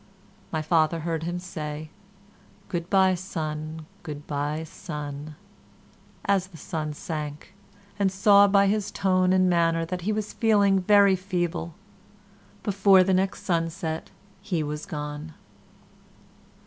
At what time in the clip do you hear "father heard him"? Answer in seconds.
0.63-1.37